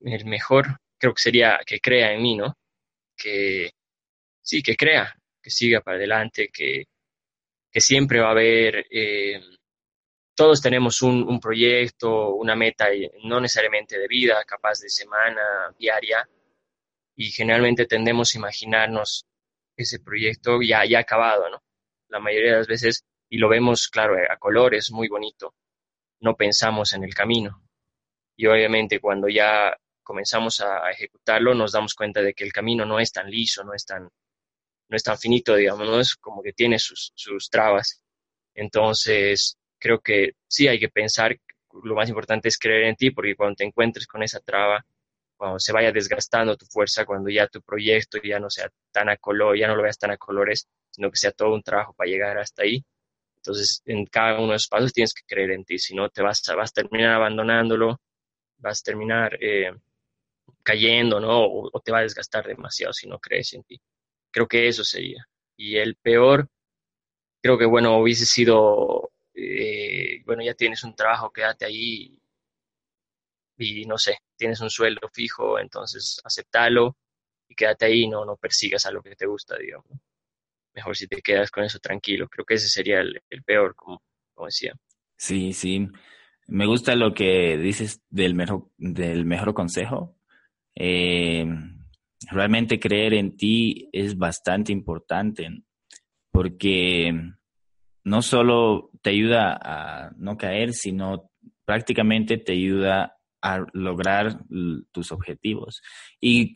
[0.00, 2.54] el mejor creo que sería que crea en mí, ¿no?
[3.16, 3.70] Que
[4.42, 6.85] sí, que crea, que siga para adelante, que,
[7.70, 9.40] que siempre va a haber, eh,
[10.35, 12.87] todos tenemos un, proyecto, una meta,
[13.24, 16.28] no necesariamente de vida, capaz de semana, diaria,
[17.16, 19.24] y generalmente tendemos a imaginarnos
[19.76, 21.61] ese proyecto ya, ya acabado, ¿no?
[22.09, 25.55] La mayoría de las veces, y lo vemos, claro, a colores, muy bonito,
[26.21, 27.62] no pensamos en el camino.
[28.37, 32.99] Y obviamente cuando ya comenzamos a ejecutarlo, nos damos cuenta de que el camino no
[32.99, 36.53] es tan liso, no es tan, no es tan finito, digamos, no es como que
[36.53, 38.03] tiene sus, sus trabas.
[38.55, 41.38] Entonces, creo que sí hay que pensar,
[41.85, 44.85] lo más importante es creer en ti, porque cuando te encuentres con esa traba,
[45.38, 49.16] cuando se vaya desgastando tu fuerza, cuando ya tu proyecto ya no sea tan a
[49.16, 52.11] color, ya no lo veas tan a colores, sino que sea todo un trabajo para
[52.11, 52.85] llegar hasta ahí.
[53.37, 56.22] Entonces, en cada uno de esos pasos tienes que creer en ti, si no te
[56.22, 58.01] vas a, vas a terminar abandonándolo,
[58.59, 59.72] vas a terminar eh,
[60.62, 61.44] cayendo, ¿no?
[61.46, 63.81] O, te va a desgastar demasiado si no crees en ti.
[64.31, 65.24] Creo que eso sería.
[65.57, 66.48] Y el peor,
[67.42, 72.18] creo que, bueno, hubiese sido, eh, bueno, ya tienes un trabajo, quédate ahí
[73.59, 76.96] y no sé, tienes un sueldo fijo, entonces aceptalo
[77.48, 79.90] y quédate ahí, no, no persigas a lo que te gusta, digamos.
[80.74, 82.29] Mejor si te quedas con eso tranquilo.
[82.29, 84.01] Creo que ese sería el, peor, como,
[84.44, 84.74] decía.
[85.16, 85.88] Sí, sí.
[86.46, 90.16] Me gusta lo que dices del mejor, del mejor consejo.
[90.74, 91.44] Eh,
[92.31, 95.62] realmente creer en ti es bastante importante
[96.31, 97.12] porque
[98.05, 101.31] no solo te ayuda a no caer, sino
[101.64, 104.38] prácticamente te ayuda a lograr
[104.92, 105.83] tus objetivos.
[106.20, 106.55] Y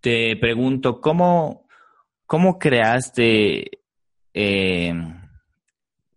[0.00, 1.66] te pregunto, ¿cómo,
[2.26, 3.82] cómo creaste
[4.34, 4.94] eh,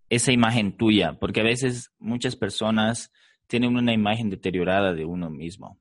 [0.09, 1.13] esa imagen tuya?
[1.19, 3.11] Porque a veces muchas personas
[3.47, 5.79] tienen una imagen deteriorada de uno mismo.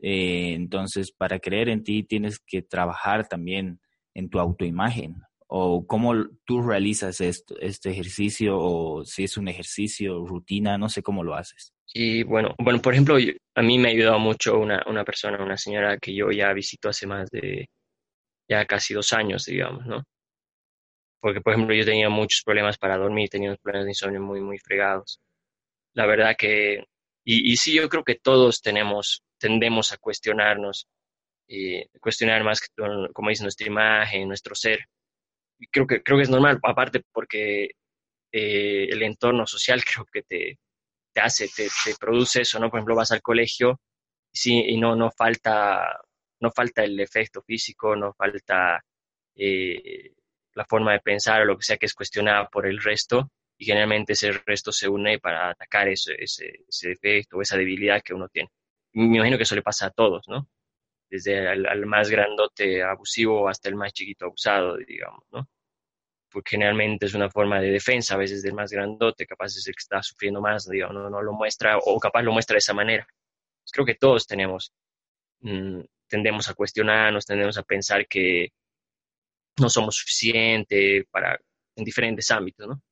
[0.00, 3.80] Eh, entonces, para creer en ti tienes que trabajar también
[4.14, 5.22] en tu autoimagen
[5.54, 6.14] o cómo
[6.46, 11.34] tú realizas esto, este ejercicio o si es un ejercicio, rutina, no sé cómo lo
[11.34, 11.74] haces.
[11.92, 15.58] Y bueno, bueno, por ejemplo, a mí me ha ayudado mucho una, una persona, una
[15.58, 17.68] señora que yo ya visito hace más de
[18.48, 20.02] ya casi dos años, digamos, ¿no?
[21.20, 24.40] Porque, por ejemplo, yo tenía muchos problemas para dormir, tenía unos problemas de insomnio muy,
[24.40, 25.20] muy fregados.
[25.92, 26.84] La verdad que,
[27.24, 30.86] y, y sí, yo creo que todos tenemos, tendemos a cuestionarnos,
[31.46, 32.60] y cuestionar más,
[33.12, 34.86] como dice, nuestra imagen, nuestro ser.
[35.70, 37.70] Creo que, creo que es normal, aparte porque
[38.32, 40.58] eh, el entorno social creo que te,
[41.12, 41.68] te hace, te,
[42.00, 42.70] produce eso, ¿no?
[42.70, 43.80] Por ejemplo, vas al colegio
[44.32, 46.00] sí, y no, no, falta,
[46.40, 48.82] no falta el efecto físico, no falta
[49.36, 50.12] eh,
[50.54, 53.64] la forma de pensar o lo que sea que es cuestionada por el resto y
[53.66, 58.14] generalmente ese resto se une para atacar ese, ese, ese defecto o esa debilidad que
[58.14, 58.50] uno tiene.
[58.94, 60.48] Me imagino que eso le pasa a todos, ¿no?
[61.12, 65.46] Desde al más grandote abusivo hasta el más chiquito abusado, digamos, ¿no?
[66.32, 69.74] porque generalmente es una forma de defensa, a veces del más grandote, capaz es el
[69.74, 72.74] que está sufriendo más, digamos, no, no lo muestra, o capaz lo muestra de esa
[72.74, 73.06] manera.
[73.06, 74.72] Pues creo que todos tenemos,
[75.40, 78.48] mm, tendemos a cuestionarnos, tendemos a pensar que
[79.60, 81.38] no somos suficientes para,
[81.76, 82.82] en diferentes ámbitos, ¿no?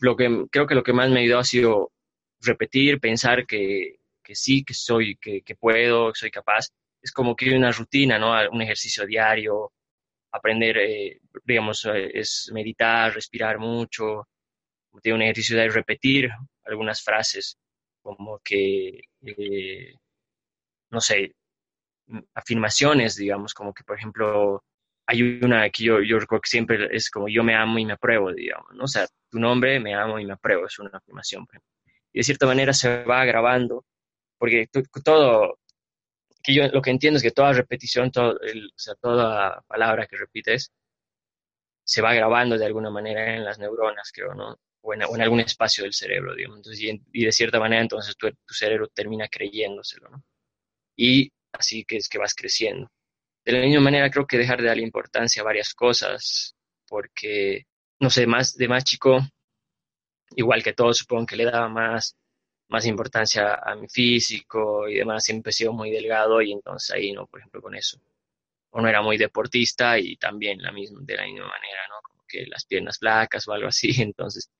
[0.00, 1.92] Lo que, creo que lo que más me ayudó ha sido
[2.40, 6.68] repetir, pensar que, que sí, que soy, que, que puedo, que soy capaz.
[7.02, 8.32] Es como que una rutina, ¿no?
[8.50, 9.72] Un ejercicio diario,
[10.32, 14.28] aprender, eh, digamos, eh, es meditar, respirar mucho,
[15.02, 16.30] tiene un ejercicio de repetir
[16.64, 17.56] algunas frases,
[18.02, 19.94] como que, eh,
[20.90, 21.34] no sé,
[22.34, 24.62] afirmaciones, digamos, como que, por ejemplo,
[25.06, 27.94] hay una que yo, yo recuerdo que siempre es como yo me amo y me
[27.94, 28.84] apruebo, digamos, ¿no?
[28.84, 31.46] O sea, tu nombre, me amo y me apruebo, es una afirmación.
[32.12, 33.84] Y de cierta manera se va grabando,
[34.38, 34.68] porque
[35.04, 35.58] todo,
[36.54, 40.72] yo lo que entiendo es que toda repetición, todo o sea, toda palabra que repites,
[41.84, 44.58] se va grabando de alguna manera en las neuronas, creo, ¿no?
[44.82, 46.58] O en, algún espacio del cerebro, digamos.
[46.58, 46.82] Entonces,
[47.12, 50.10] y, de cierta manera, entonces tu, cerebro termina creyéndoselo.
[50.96, 52.90] Y así que es que vas creciendo.
[53.44, 56.54] De la misma manera, creo que dejar de darle importancia a varias cosas,
[56.86, 57.64] porque,
[58.00, 59.20] no sé, más de más chico,
[60.36, 62.16] igual que todos, supongo que le daba más
[62.68, 67.12] más importancia a mi físico y demás, siempre he sido muy delgado y entonces ahí,
[67.12, 67.26] ¿no?
[67.26, 67.98] Por ejemplo, con eso.
[68.70, 71.96] O no era muy deportista y también la misma, de la misma manera, ¿no?
[72.02, 73.90] Como que las piernas flacas o algo así.
[74.02, 74.50] Entonces,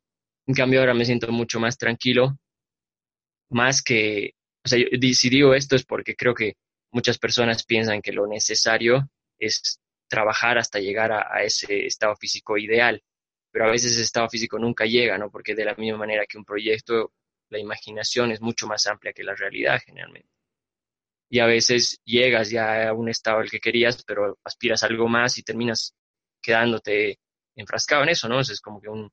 [0.46, 2.38] en cambio ahora me siento mucho más tranquilo,
[3.50, 4.32] más que,
[4.64, 6.54] o sea, yo, si digo esto es porque creo que
[6.90, 12.56] muchas personas piensan que lo necesario es trabajar hasta llegar a, a ese estado físico
[12.56, 13.02] ideal,
[13.50, 15.30] pero a veces ese estado físico nunca llega, ¿no?
[15.30, 17.12] Porque de la misma manera que un proyecto
[17.50, 20.30] la imaginación es mucho más amplia que la realidad generalmente.
[21.30, 25.36] Y a veces llegas ya a un estado al que querías, pero aspiras algo más
[25.38, 25.94] y terminas
[26.42, 27.18] quedándote
[27.54, 28.40] enfrascado en eso, ¿no?
[28.40, 29.10] Es como que un,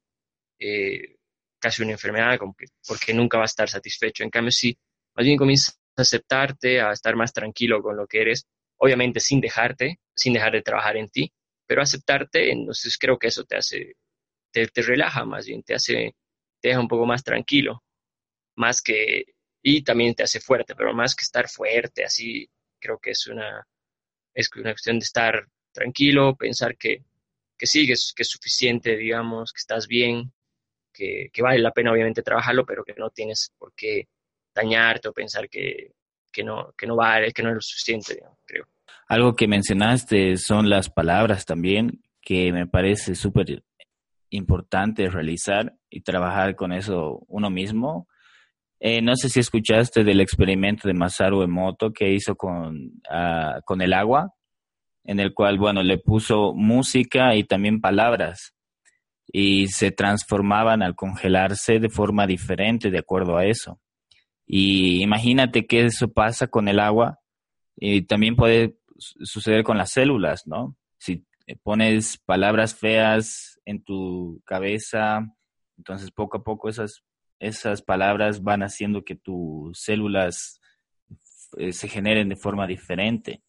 [0.59, 1.17] eh,
[1.59, 4.23] casi una enfermedad, como que, porque nunca va a estar satisfecho.
[4.23, 4.77] En cambio, si
[5.15, 9.41] más bien comienzas a aceptarte, a estar más tranquilo con lo que eres, obviamente sin
[9.41, 11.31] dejarte, sin dejar de trabajar en ti,
[11.67, 13.95] pero aceptarte, entonces creo que eso te hace,
[14.51, 16.15] te, te relaja más bien, te hace,
[16.61, 17.83] te deja un poco más tranquilo,
[18.55, 19.25] más que,
[19.61, 23.65] y también te hace fuerte, pero más que estar fuerte, así, creo que es una,
[24.33, 27.03] es una cuestión de estar tranquilo, pensar que,
[27.57, 30.31] que sí, que es, que es suficiente, digamos, que estás bien,
[30.93, 34.07] que, vale la pena obviamente trabajarlo, pero que no tienes por qué
[34.53, 35.91] dañarte o pensar que,
[36.31, 38.67] que, no, que no vale, que no es lo suficiente, creo.
[39.07, 43.63] Algo que mencionaste son las palabras también, que me parece súper
[44.29, 48.07] importante realizar y trabajar con eso uno mismo.
[48.79, 52.75] Eh, no sé si escuchaste del experimento de Masaru Emoto que hizo con,
[53.09, 54.33] uh, con el agua,
[55.03, 58.53] en el cual, bueno, le puso música y también palabras
[59.27, 63.79] y se transformaban al congelarse de forma diferente de acuerdo a eso.
[64.45, 67.19] Y imagínate que eso pasa con el agua
[67.75, 70.75] y también puede suceder con las células, ¿no?
[70.97, 71.25] Si
[71.63, 75.25] pones palabras feas en tu cabeza,
[75.77, 77.03] entonces poco a poco esas,
[77.39, 80.59] esas palabras van haciendo que tus células
[81.57, 83.41] eh, se generen de forma diferente.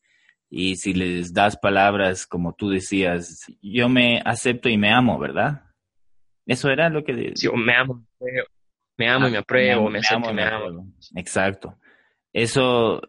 [0.49, 5.63] Y si les das palabras como tú decías, yo me acepto y me amo, ¿verdad?
[6.47, 7.33] Eso era lo que...
[7.35, 8.07] Sí, me amo,
[8.97, 10.93] me amo y me apruebo, me, acepto y me, amo.
[11.17, 11.77] Exacto.
[12.33, 13.03] Eso,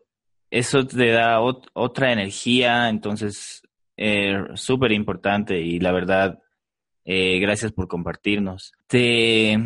[0.49, 3.61] eso te da otra energía, entonces,
[3.95, 6.39] eh, súper importante y la verdad,
[7.05, 8.73] eh, gracias por compartirnos.
[8.87, 9.57] Te,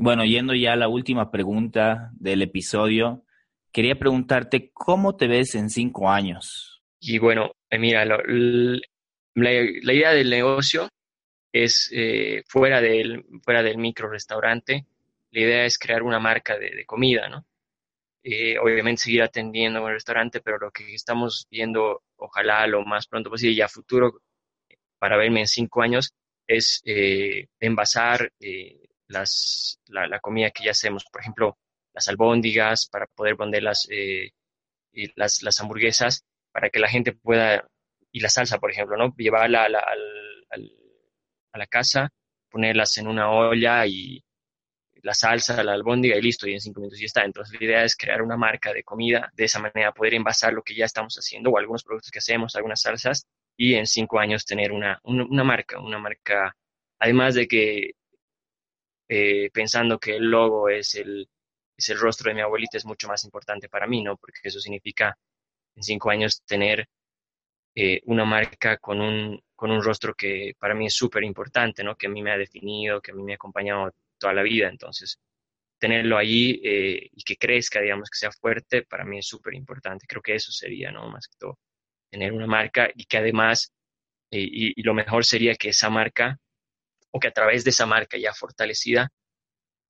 [0.00, 3.24] bueno, yendo ya a la última pregunta del episodio,
[3.72, 6.82] quería preguntarte, ¿cómo te ves en cinco años?
[7.00, 8.18] Y bueno, eh, mira, la,
[9.34, 10.88] la, idea del negocio
[11.52, 14.86] es eh, fuera, del, fuera del micro restaurante,
[15.32, 17.44] la idea es crear una marca de, comida, ¿no?
[18.22, 23.06] Eh, obviamente seguir atendiendo en el restaurante, pero lo que estamos viendo, ojalá lo más
[23.06, 24.20] pronto posible y a futuro,
[24.98, 26.12] para verme en cinco años,
[26.46, 31.58] es eh, envasar eh, las, la, comida que ya hacemos, por ejemplo,
[31.94, 34.30] las albóndigas, para poder poner las, eh,
[35.16, 37.66] las, las, hamburguesas, para que la gente pueda,
[38.12, 39.14] y la salsa, por ejemplo, ¿no?
[39.16, 42.10] llevarla a la, a la casa,
[42.50, 44.22] ponerlas en una olla y
[45.02, 47.24] la salsa, la albóndiga y listo, y en cinco minutos ya está.
[47.24, 50.62] Entonces la idea es crear una marca de comida, de esa manera poder envasar lo
[50.62, 54.44] que ya estamos haciendo o algunos productos que hacemos, algunas salsas, y en cinco años
[54.44, 56.54] tener una, una marca, una marca,
[56.98, 57.92] además de que
[59.08, 61.28] eh, pensando que el logo es el,
[61.76, 64.16] es el rostro de mi abuelita, es mucho más importante para mí, ¿no?
[64.16, 65.16] Porque eso significa
[65.76, 66.88] en cinco años tener
[67.74, 71.96] eh, una marca con un, con un rostro que para mí es súper importante, ¿no?
[71.96, 74.68] Que a mí me ha definido, que a mí me ha acompañado toda la vida.
[74.68, 75.18] Entonces,
[75.78, 80.06] tenerlo allí eh, y que crezca, digamos, que sea fuerte, para mí es súper importante.
[80.08, 81.08] Creo que eso sería, ¿no?
[81.08, 81.58] Más que todo,
[82.10, 83.72] tener una marca y que además,
[84.30, 86.38] y, lo mejor sería que esa marca,
[87.10, 89.10] o que a través de esa marca ya fortalecida,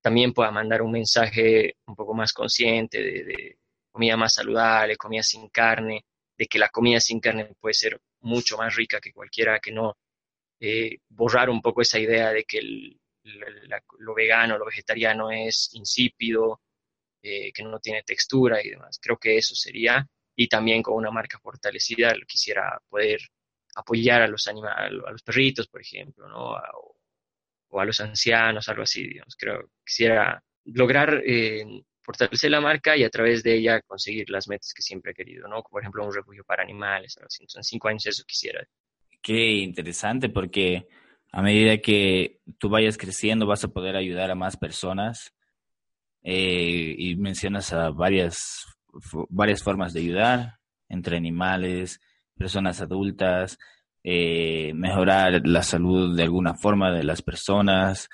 [0.01, 3.59] también pueda mandar un mensaje un poco más consciente de,
[3.91, 6.05] comida más saludable, comida sin carne,
[6.37, 9.97] de que la comida sin carne puede ser mucho más rica que cualquiera, que no
[10.61, 12.61] eh, borrar un poco esa idea de que
[13.99, 16.61] lo vegano, lo vegetariano es insípido,
[17.23, 18.99] eh, que no tiene textura y demás.
[19.03, 23.21] Creo que eso sería, y también con una marca fortalecida quisiera poder
[23.75, 26.57] apoyar a los animales, a los perritos, por ejemplo, ¿no?
[27.69, 29.37] O, a los ancianos, algo así, digamos.
[29.37, 31.65] Creo quisiera lograr eh,
[32.03, 35.49] fortalecer la marca y a través de ella conseguir las metas que siempre he querido,
[35.49, 35.63] ¿no?
[35.63, 37.43] Por ejemplo, un refugio para animales, algo así.
[37.43, 38.67] Entonces, en cinco años eso quisiera.
[39.23, 40.87] Qué interesante, porque
[41.33, 45.35] a medida que tú vayas creciendo vas a poder ayudar a más personas
[46.23, 48.65] eh, y mencionas a varias,
[49.29, 52.01] varias formas de ayudar, entre animales,
[52.37, 53.59] personas adultas,
[54.05, 58.09] eh, mejorar la salud de alguna forma de las personas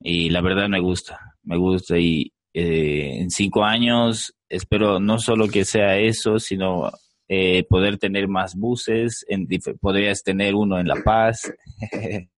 [0.00, 5.48] y la verdad me gusta, me gusta y eh, en cinco años espero no solo
[5.48, 6.90] que sea eso, sino
[7.28, 9.48] eh, poder tener más buses, en,
[9.80, 11.52] podrías tener uno en La Paz.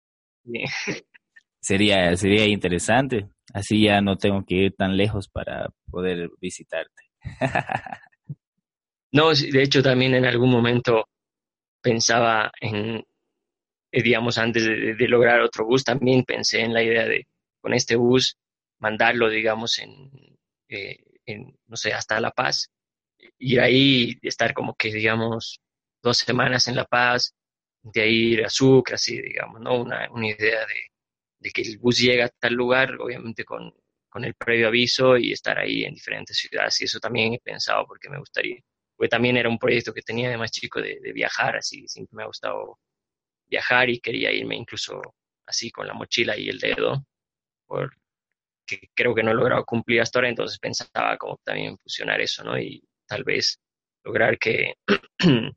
[1.61, 3.29] sería, sería interesante.
[3.53, 7.03] Así ya no tengo que ir tan lejos para poder visitarte.
[9.13, 11.09] no, de hecho también en algún momento
[11.87, 13.05] pensaba en,
[13.93, 17.29] eh, digamos, antes de, lograr otro bus, también pensé en la idea de
[17.61, 18.37] con este bus
[18.81, 20.11] mandarlo, digamos, en,
[20.69, 22.71] eh, en no sé, hasta La Paz,
[23.39, 25.61] y ahí estar como que, digamos,
[26.03, 27.35] dos semanas en La Paz,
[27.83, 29.81] de ahí ir a Sucre, así, digamos, ¿no?
[29.81, 30.91] Una, una idea de,
[31.39, 33.73] de que el bus llega a tal lugar, obviamente con,
[34.09, 36.81] con el previo aviso y estar ahí en diferentes ciudades.
[36.81, 38.61] Y eso también he pensado porque me gustaría.
[38.97, 42.23] Porque también era un proyecto que tenía de más chico de, viajar, así siempre me
[42.23, 42.79] ha gustado
[43.47, 45.01] viajar y quería irme incluso
[45.47, 47.05] así con la mochila y el dedo,
[47.67, 47.97] porque
[48.95, 52.59] creo que no he logrado cumplir hasta ahora, entonces pensaba como también fusionar eso, ¿no?
[52.59, 53.61] Y tal vez
[54.05, 54.75] lograr que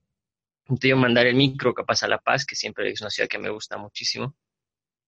[0.70, 3.50] yo mandar el micro capaz a La Paz, que siempre es una ciudad que me
[3.50, 4.36] gusta muchísimo.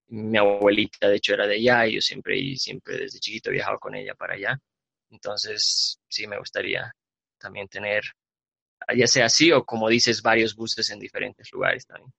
[0.08, 3.54] Mi abuelita, de hecho, era de allá y yo siempre, y siempre desde chiquito he
[3.54, 4.60] viajado con ella para allá.
[5.10, 6.94] Entonces, sí me gustaría
[7.38, 8.04] también tener,
[8.96, 12.12] ya sea así o como dices, varios buses en diferentes lugares también.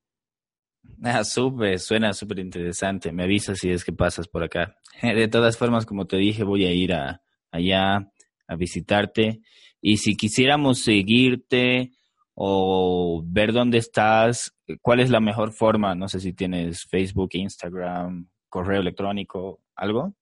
[1.04, 3.12] Ah, súper, suena súper interesante.
[3.12, 4.76] Me avisas si es que pasas por acá.
[5.02, 8.10] De todas formas, como te dije, voy a ir a, allá
[8.46, 9.40] a visitarte.
[9.80, 11.92] Y si quisiéramos seguirte
[12.34, 15.94] o ver dónde estás, ¿cuál es la mejor forma?
[15.94, 20.14] No sé si tienes Facebook, Instagram, correo electrónico, algo.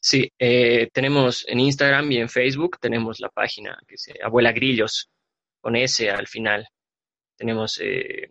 [0.00, 5.10] Sí, eh, tenemos en Instagram y en Facebook tenemos la página que se Abuela Grillos,
[5.60, 6.68] con S al final.
[7.36, 8.30] Tenemos eh,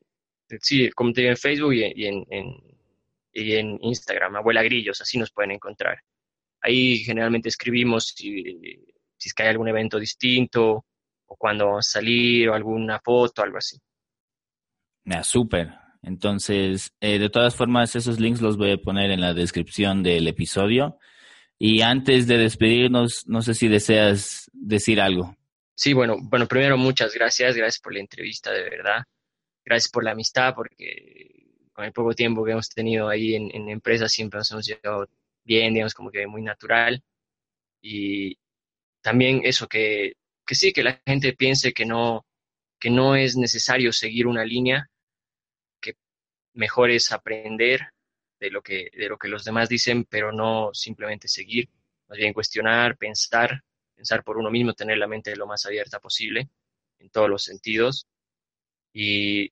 [0.61, 5.51] sí, como te digo, en Facebook y, en, en Instagram, Abuela Grillos, así nos pueden
[5.51, 5.99] encontrar.
[6.61, 8.43] Ahí generalmente escribimos si,
[9.17, 10.85] si es que hay algún evento distinto
[11.27, 13.77] o cuando vamos a salir o alguna foto, algo así.
[15.05, 15.73] Ah, súper.
[16.01, 20.27] Entonces, eh, de todas formas, esos links los voy a poner en la descripción del
[20.27, 20.97] episodio.
[21.59, 25.36] Y antes de despedirnos, no sé si deseas decir algo.
[25.79, 29.03] Sí, bueno, bueno, primero muchas gracias, gracias por la entrevista, de verdad
[29.65, 33.69] gracias por la amistad, porque con el poco tiempo que hemos tenido ahí en, en
[33.69, 35.07] empresas siempre nos hemos llevado
[35.45, 37.03] bien, digamos, como que muy natural.
[37.81, 38.37] Y
[39.01, 40.13] también eso, que,
[40.45, 42.25] que sí, que la gente piense que no,
[42.79, 44.89] que no es necesario seguir una línea,
[45.81, 45.95] que
[46.53, 47.81] mejor es aprender
[48.39, 51.69] de lo que, de lo que los demás dicen, pero no simplemente seguir,
[52.09, 53.63] más bien cuestionar, pensar,
[53.97, 56.49] pensar por uno mismo, tener la mente lo más abierta posible
[56.99, 58.07] en todos los sentidos.
[58.93, 59.51] Y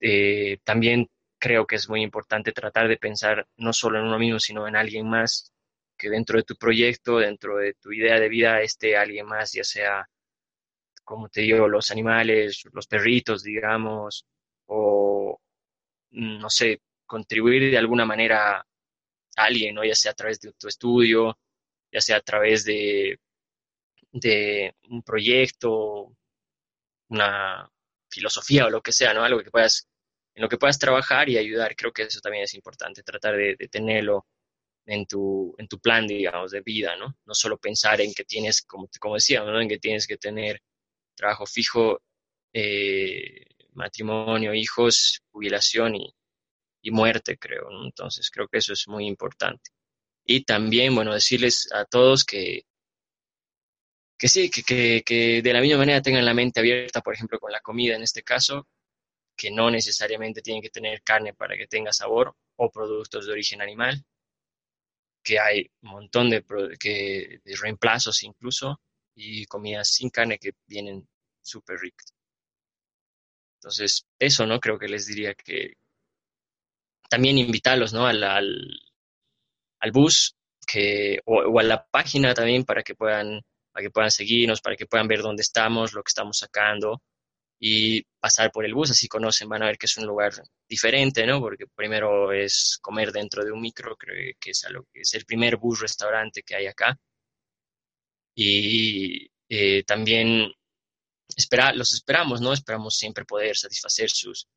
[0.00, 1.08] eh, también
[1.38, 4.76] creo que es muy importante tratar de pensar no solo en uno mismo, sino en
[4.76, 5.52] alguien más,
[5.98, 9.64] que dentro de tu proyecto, dentro de tu idea de vida, esté alguien más, ya
[9.64, 10.08] sea,
[11.04, 14.26] como te digo, los animales, los perritos, digamos,
[14.66, 15.40] o,
[16.10, 18.64] no sé, contribuir de alguna manera a
[19.36, 19.84] alguien, ¿no?
[19.84, 21.38] ya sea a través de tu estudio,
[21.92, 23.18] ya sea a través de,
[24.20, 26.14] de un proyecto,
[27.08, 27.70] una,
[28.10, 29.24] filosofía o lo que sea, ¿no?
[29.24, 29.88] Algo que puedas,
[30.34, 31.76] en lo que puedas trabajar y ayudar.
[31.76, 34.26] Creo que eso también es importante, tratar de, tenerlo
[34.86, 37.16] en tu, en tu plan, digamos, de vida, ¿no?
[37.26, 39.60] No solo pensar en que tienes, como, como decíamos, ¿no?
[39.60, 40.62] En que tienes que tener
[41.14, 42.02] trabajo fijo,
[42.52, 46.14] eh, matrimonio, hijos, jubilación y,
[46.82, 47.68] y muerte, creo.
[47.84, 49.70] Entonces, creo que eso es muy importante.
[50.24, 52.62] Y también, bueno, decirles a todos que,
[54.18, 57.52] que sí, que, que, de la misma manera tengan la mente abierta, por ejemplo, con
[57.52, 58.66] la comida en este caso,
[59.36, 63.62] que no necesariamente tienen que tener carne para que tenga sabor o productos de origen
[63.62, 64.04] animal,
[65.22, 66.44] que hay un montón de,
[66.80, 68.80] que, de reemplazos incluso
[69.14, 71.06] y comidas sin carne que vienen
[71.40, 72.12] súper ricas.
[73.58, 74.60] Entonces, eso, ¿no?
[74.60, 75.74] Creo que les diría que
[77.08, 78.06] también invitarlos, ¿no?
[78.06, 83.42] Al, al, bus que, o, a la página también para que puedan
[83.78, 87.00] para que puedan seguirnos, para que puedan ver dónde estamos, lo que estamos sacando
[87.60, 90.32] y pasar por el bus, así conocen, van a ver que es un lugar
[90.68, 91.40] diferente, ¿no?
[91.40, 96.42] Porque primero es comer dentro de un micro, creo que es, el primer bus restaurante
[96.42, 96.98] que hay acá.
[98.34, 100.50] Y eh, también
[101.36, 102.52] espera, los esperamos, ¿no?
[102.52, 104.48] Esperamos siempre poder satisfacer sus,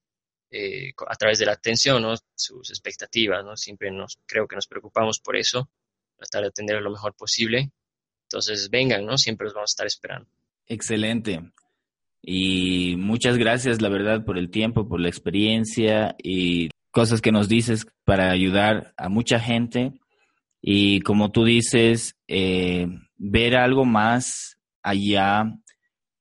[0.49, 2.15] eh, a través de la atención, ¿no?
[2.35, 3.55] Sus expectativas, ¿no?
[3.55, 5.69] Siempre nos, creo que nos preocupamos por eso,
[6.17, 7.71] tratar de atender lo mejor posible
[8.31, 9.17] entonces, vengan, ¿no?
[9.17, 10.29] Siempre los vamos a estar esperando.
[10.67, 11.51] Excelente.
[12.21, 17.49] Y muchas gracias, la verdad, por el tiempo, por la experiencia y cosas que nos
[17.49, 19.93] dices para ayudar a mucha gente.
[20.61, 25.45] Y como tú dices, eh, ver algo más allá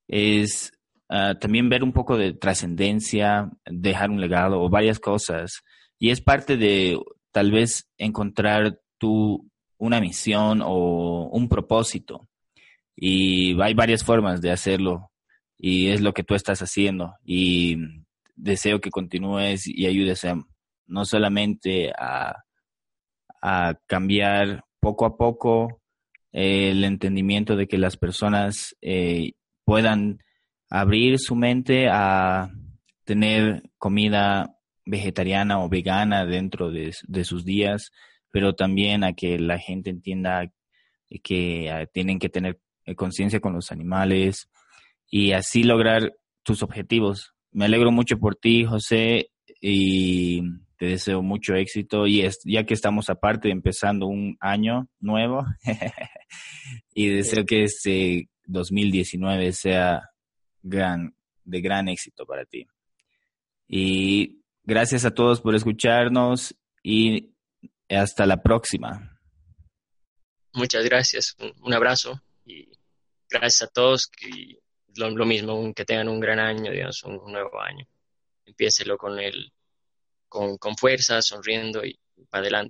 [0.08, 0.72] es
[1.08, 5.62] ah, también ver un poco de trascendencia, dejar un legado o varias cosas.
[5.98, 6.98] Y es parte de
[7.30, 9.49] tal vez encontrar tu
[9.80, 12.28] una misión o un propósito.
[12.94, 15.10] Y hay varias formas de hacerlo
[15.58, 17.14] y es lo que tú estás haciendo.
[17.24, 17.76] Y
[18.36, 20.36] deseo que continúes y ayudes a,
[20.86, 22.36] no solamente a,
[23.86, 25.80] cambiar poco a poco
[26.30, 29.32] el entendimiento de que las personas eh,
[29.64, 30.18] puedan
[30.68, 32.50] abrir su mente a
[33.04, 34.54] tener comida
[34.84, 36.92] vegetariana o vegana dentro de,
[37.24, 37.92] sus días,
[38.30, 40.50] pero también a que la gente entienda
[41.22, 42.60] que ah, tienen que tener
[42.96, 44.48] conciencia con los animales
[45.08, 47.34] y así lograr tus objetivos.
[47.52, 50.42] Me alegro mucho por ti, José, y
[50.76, 52.06] te deseo mucho éxito.
[52.06, 55.44] Y ya que estamos aparte, empezando un año nuevo,
[56.94, 60.10] y deseo que este 2019 sea
[60.62, 61.14] gran,
[61.44, 62.66] de gran éxito para ti.
[63.68, 67.30] Y gracias a todos por escucharnos y
[67.96, 69.18] hasta la próxima.
[70.52, 72.68] Muchas gracias, un abrazo y
[73.28, 74.58] gracias a todos y
[74.96, 77.86] lo, mismo, que tengan un gran año, digamos, un, nuevo año.
[78.44, 79.52] Empiécelo con el,
[80.28, 82.68] con, con fuerza, sonriendo y para adelante.